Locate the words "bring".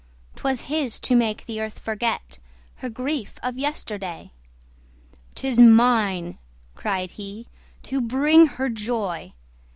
8.01-8.47